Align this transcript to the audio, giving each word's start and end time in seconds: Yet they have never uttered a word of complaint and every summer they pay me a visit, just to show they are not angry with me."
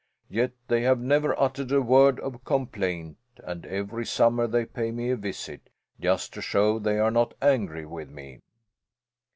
Yet 0.31 0.53
they 0.67 0.81
have 0.81 0.99
never 0.99 1.39
uttered 1.39 1.71
a 1.71 1.79
word 1.79 2.19
of 2.21 2.43
complaint 2.43 3.17
and 3.37 3.67
every 3.67 4.03
summer 4.03 4.47
they 4.47 4.65
pay 4.65 4.89
me 4.91 5.11
a 5.11 5.15
visit, 5.15 5.69
just 5.99 6.33
to 6.33 6.41
show 6.41 6.79
they 6.79 6.97
are 6.97 7.11
not 7.11 7.35
angry 7.39 7.85
with 7.85 8.09
me." 8.09 8.41